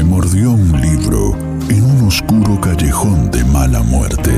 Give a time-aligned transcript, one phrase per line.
[0.00, 1.36] Me mordió un libro
[1.68, 4.32] en un oscuro callejón de mala muerte.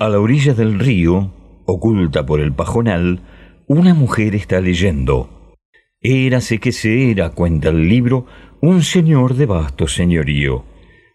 [0.00, 1.30] A la orilla del río,
[1.64, 3.20] oculta por el pajonal,
[3.68, 5.54] una mujer está leyendo.
[6.00, 8.26] Érase que se era, cuenta el libro,
[8.60, 10.64] un señor de vasto señorío.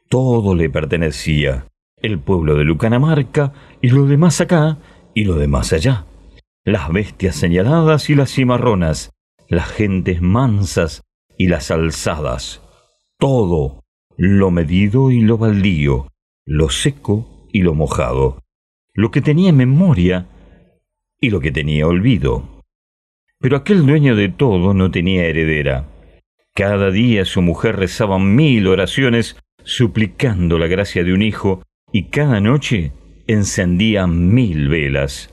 [0.09, 4.77] Todo le pertenecía, el pueblo de Lucanamarca, y lo de más acá,
[5.13, 6.05] y lo de más allá.
[6.63, 9.11] Las bestias señaladas y las cimarronas,
[9.49, 11.03] las gentes mansas
[11.37, 12.61] y las alzadas.
[13.19, 13.83] Todo,
[14.15, 16.07] lo medido y lo baldío,
[16.45, 18.43] lo seco y lo mojado
[18.95, 20.27] lo que tenía memoria
[21.19, 22.52] y lo que tenía olvido.
[23.43, 25.85] Pero aquel dueño de todo no tenía heredera.
[26.55, 32.39] Cada día su mujer rezaba mil oraciones suplicando la gracia de un hijo y cada
[32.39, 32.93] noche
[33.27, 35.29] encendía mil velas.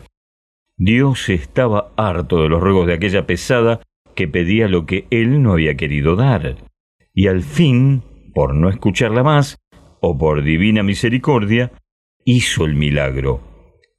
[0.77, 3.81] Dios estaba harto de los ruegos de aquella pesada
[4.17, 6.57] que pedía lo que él no había querido dar.
[7.15, 8.03] Y al fin,
[8.35, 9.61] por no escucharla más,
[10.01, 11.71] o por divina misericordia,
[12.25, 13.41] hizo el milagro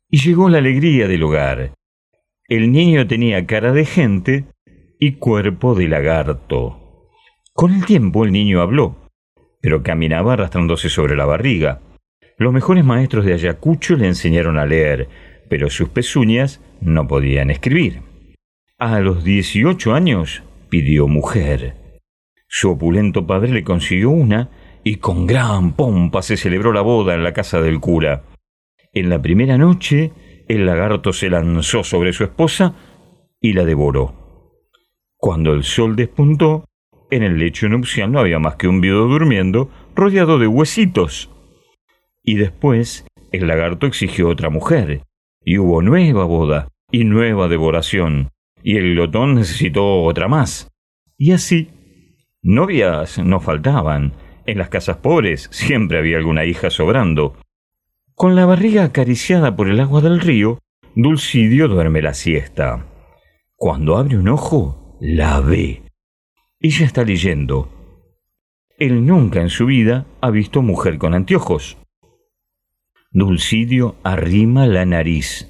[0.09, 1.75] y llegó la alegría del hogar.
[2.51, 4.43] El niño tenía cara de gente
[4.99, 7.07] y cuerpo de lagarto.
[7.53, 9.09] Con el tiempo el niño habló,
[9.61, 11.79] pero caminaba arrastrándose sobre la barriga.
[12.37, 15.07] Los mejores maestros de Ayacucho le enseñaron a leer,
[15.49, 18.01] pero sus pezuñas no podían escribir.
[18.77, 21.75] A los 18 años pidió mujer.
[22.49, 24.49] Su opulento padre le consiguió una
[24.83, 28.23] y con gran pompa se celebró la boda en la casa del cura.
[28.91, 30.11] En la primera noche,
[30.51, 32.75] el lagarto se lanzó sobre su esposa
[33.39, 34.57] y la devoró.
[35.15, 36.65] Cuando el sol despuntó,
[37.09, 41.29] en el lecho nupcial no había más que un viudo durmiendo, rodeado de huesitos.
[42.21, 45.03] Y después, el lagarto exigió otra mujer,
[45.43, 48.29] y hubo nueva boda y nueva devoración,
[48.61, 50.69] y el glotón necesitó otra más.
[51.17, 51.69] Y así,
[52.41, 54.13] novias no faltaban.
[54.45, 57.37] En las casas pobres siempre había alguna hija sobrando.
[58.21, 60.59] Con la barriga acariciada por el agua del río,
[60.95, 62.85] Dulcidio duerme la siesta.
[63.55, 65.81] Cuando abre un ojo, la ve.
[66.59, 67.67] Ella está leyendo.
[68.77, 71.79] Él nunca en su vida ha visto mujer con anteojos.
[73.09, 75.49] Dulcidio arrima la nariz.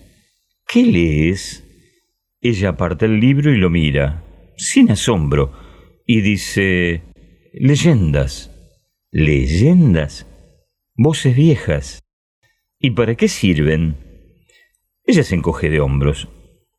[0.66, 1.66] ¿Qué lees?
[2.40, 4.24] Ella aparta el libro y lo mira,
[4.56, 5.52] sin asombro,
[6.08, 7.04] y dice,
[7.52, 8.50] leyendas.
[9.12, 10.26] ¿Leyendas?
[10.96, 12.02] Voces viejas.
[12.84, 13.96] ¿Y para qué sirven?
[15.06, 16.30] Ella se encoge de hombros.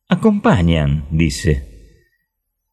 [0.09, 1.63] Acompañan, dice.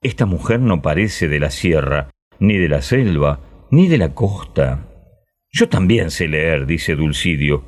[0.02, 2.10] Esta mujer no parece de la sierra,
[2.40, 4.88] ni de la selva, ni de la costa.
[5.52, 7.64] Yo también sé leer, dice Dulcidio.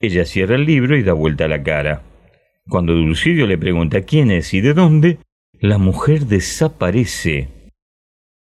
[0.00, 2.02] Ella cierra el libro y da vuelta la cara.
[2.66, 5.18] Cuando Dulcidio le pregunta quién es y de dónde,
[5.60, 7.48] la mujer desaparece.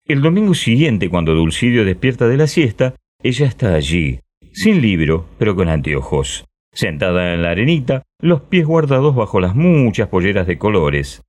[0.04, 4.20] El domingo siguiente, cuando Dulcidio despierta de la siesta, ella está allí,
[4.60, 10.08] sin libro, pero con anteojos, sentada en la arenita, los pies guardados bajo las muchas
[10.08, 11.22] polleras de colores.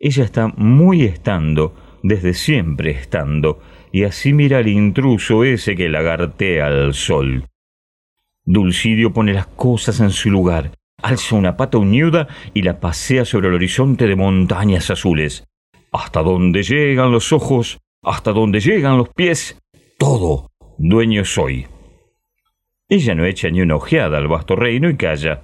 [0.00, 3.60] Ella está muy estando, desde siempre estando,
[3.92, 7.46] y así mira al intruso ese que lagartea al sol.
[8.44, 13.46] Dulcidio pone las cosas en su lugar, alza una pata uñuda y la pasea sobre
[13.46, 15.44] el horizonte de montañas azules.
[15.92, 19.56] Hasta donde llegan los ojos, hasta donde llegan los pies,
[19.98, 21.68] todo dueño soy.
[22.92, 25.40] Ella no echa ni una ojeada al vasto reino y calla.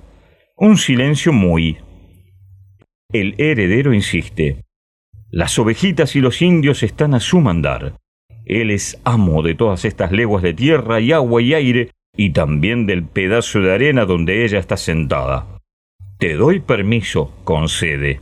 [0.55, 1.79] Un silencio muy.
[3.11, 4.65] El heredero insiste.
[5.31, 7.95] Las ovejitas y los indios están a su mandar.
[8.45, 12.85] Él es amo de todas estas leguas de tierra y agua y aire, y también
[12.85, 15.59] del pedazo de arena donde ella está sentada.
[16.19, 18.21] Te doy permiso, concede.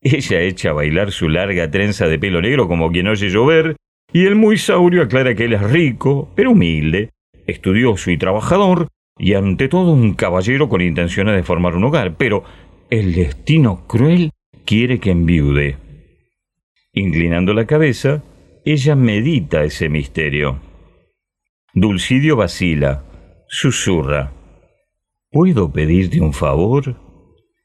[0.00, 3.74] Ella echa a bailar su larga trenza de pelo negro como quien oye llover,
[4.12, 7.10] y el muy saurio aclara que él es rico, pero humilde,
[7.48, 12.44] estudioso y trabajador, y ante todo un caballero con intenciones de formar un hogar, pero
[12.90, 14.30] el destino cruel
[14.64, 15.76] quiere que enviude.
[16.92, 18.22] Inclinando la cabeza,
[18.64, 20.60] ella medita ese misterio.
[21.72, 23.04] Dulcidio vacila,
[23.48, 24.32] susurra.
[25.30, 26.96] ¿Puedo pedirte un favor?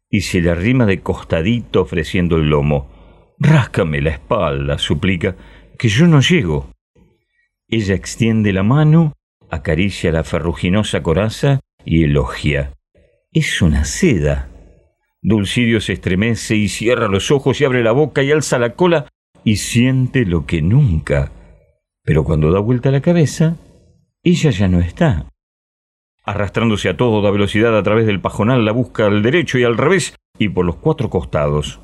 [0.09, 3.35] Y se le arrima de costadito ofreciendo el lomo.
[3.39, 5.35] Ráscame la espalda, suplica,
[5.77, 6.69] que yo no llego.
[7.67, 9.13] Ella extiende la mano,
[9.53, 12.73] acaricia la ferruginosa coraza y elogia.
[13.31, 14.49] Es una seda.
[15.21, 19.07] Dulcidio se estremece y cierra los ojos y abre la boca y alza la cola
[19.43, 21.31] y siente lo que nunca.
[22.03, 23.55] Pero cuando da vuelta la cabeza,
[24.23, 25.29] ella ya no está.
[26.25, 30.15] Arrastrándose a toda velocidad a través del pajonal, la busca al derecho y al revés
[30.39, 31.79] y por los cuatro costados.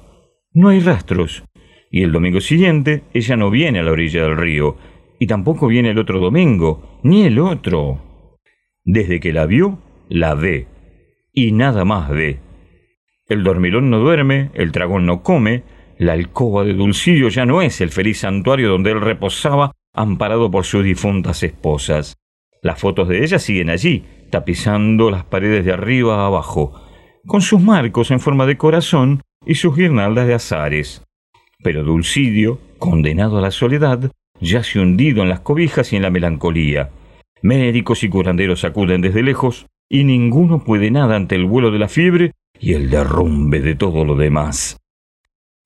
[0.53, 1.43] No hay rastros.
[1.91, 4.77] Y el domingo siguiente ella no viene a la orilla del río,
[5.19, 7.99] y tampoco viene el otro domingo, ni el otro.
[8.85, 10.67] Desde que la vio, la ve,
[11.33, 12.39] y nada más ve.
[13.27, 15.63] El dormilón no duerme, el dragón no come,
[15.97, 20.63] la alcoba de Dulcidio ya no es el feliz santuario donde él reposaba amparado por
[20.63, 22.15] sus difuntas esposas.
[22.61, 26.73] Las fotos de ella siguen allí, tapizando las paredes de arriba a abajo,
[27.25, 31.03] con sus marcos en forma de corazón y sus guirnaldas de azares.
[31.63, 34.11] Pero Dulcidio, condenado a la soledad,
[34.41, 36.89] yace hundido en las cobijas y en la melancolía.
[37.41, 41.87] Médicos y curanderos acuden desde lejos, y ninguno puede nada ante el vuelo de la
[41.87, 44.77] fiebre y el derrumbe de todo lo demás.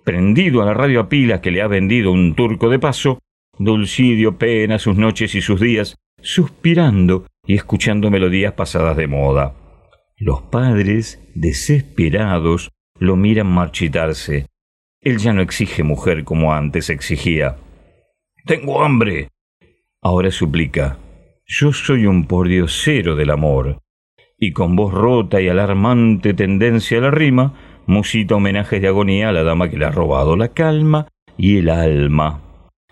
[0.03, 3.19] Prendido a la radio a pilas que le ha vendido un turco de paso,
[3.57, 9.53] Dulcidio pena sus noches y sus días, suspirando y escuchando melodías pasadas de moda.
[10.17, 14.47] Los padres, desesperados, lo miran marchitarse.
[15.01, 17.57] Él ya no exige mujer como antes exigía.
[18.45, 19.29] Tengo hambre.
[20.01, 20.97] Ahora suplica.
[21.45, 23.79] Yo soy un pordiosero del amor.
[24.37, 27.53] Y con voz rota y alarmante tendencia a la rima,
[27.85, 31.07] musita homenajes de agonía a la dama que le ha robado la calma
[31.37, 32.41] y el alma.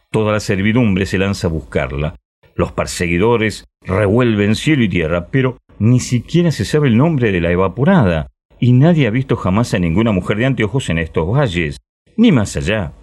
[0.09, 2.15] Toda la servidumbre se lanza a buscarla.
[2.55, 7.51] Los perseguidores revuelven cielo y tierra, pero ni siquiera se sabe el nombre de la
[7.51, 8.27] evaporada,
[8.57, 11.77] y nadie ha visto jamás a ninguna mujer de anteojos en estos valles,
[12.15, 12.93] ni más allá.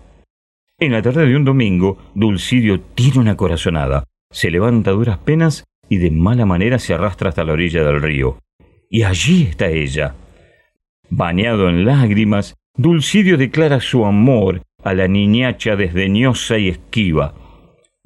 [0.81, 5.65] En la tarde de un domingo, Dulcidio tira una corazonada, se levanta a duras penas
[5.89, 8.39] y de mala manera se arrastra hasta la orilla del río.
[8.89, 10.15] Y allí está ella.
[11.11, 17.35] Bañado en lágrimas, Dulcidio declara su amor a la niñacha desdeñosa y esquiva.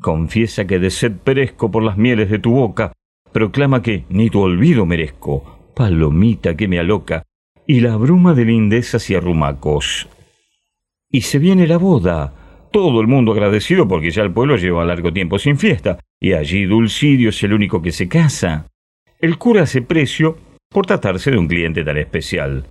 [0.00, 2.94] Confiesa que de sed perezco por las mieles de tu boca,
[3.32, 7.24] proclama que ni tu olvido merezco, palomita que me aloca,
[7.66, 10.08] y la bruma de lindezas y arrumacos.
[11.10, 12.32] Y se viene la boda,
[12.72, 16.64] todo el mundo agradecido porque ya el pueblo lleva largo tiempo sin fiesta, y allí
[16.64, 18.66] Dulcidio es el único que se casa.
[19.20, 20.36] El cura hace precio
[20.68, 22.66] por tratarse de un cliente tan especial.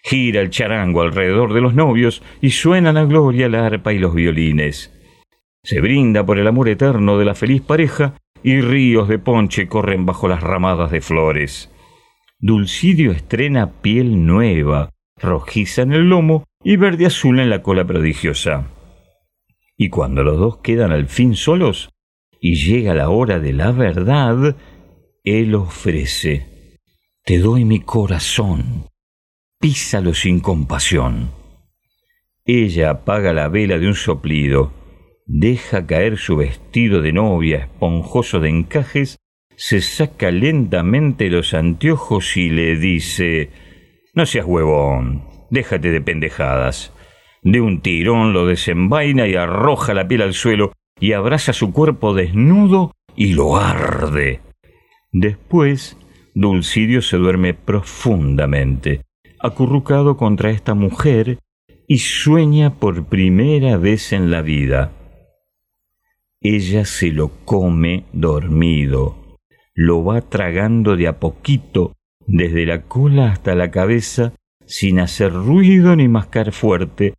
[0.00, 4.14] Gira el charango alrededor de los novios y suena la gloria la arpa y los
[4.14, 4.92] violines.
[5.62, 10.06] Se brinda por el amor eterno de la feliz pareja y ríos de ponche corren
[10.06, 11.70] bajo las ramadas de flores.
[12.38, 14.90] Dulcidio estrena piel nueva,
[15.20, 18.66] rojiza en el lomo y verde azul en la cola prodigiosa.
[19.80, 21.90] Y cuando los dos quedan al fin solos
[22.40, 24.56] y llega la hora de la verdad,
[25.22, 26.78] él ofrece,
[27.24, 28.88] te doy mi corazón,
[29.60, 31.30] písalo sin compasión.
[32.44, 34.72] Ella apaga la vela de un soplido,
[35.26, 39.18] deja caer su vestido de novia esponjoso de encajes,
[39.54, 43.50] se saca lentamente los anteojos y le dice,
[44.12, 46.92] no seas huevón, déjate de pendejadas.
[47.42, 52.14] De un tirón lo desenvaina y arroja la piel al suelo y abraza su cuerpo
[52.14, 54.40] desnudo y lo arde.
[55.12, 55.96] Después,
[56.34, 59.02] Dulcidio se duerme profundamente,
[59.40, 61.38] acurrucado contra esta mujer
[61.88, 64.92] y sueña por primera vez en la vida.
[66.40, 69.38] Ella se lo come dormido,
[69.74, 74.34] lo va tragando de a poquito, desde la cola hasta la cabeza,
[74.66, 77.14] sin hacer ruido ni mascar fuerte,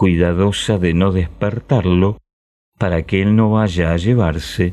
[0.00, 2.16] cuidadosa de no despertarlo,
[2.78, 4.72] para que él no vaya a llevarse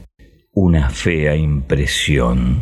[0.54, 2.62] una fea impresión.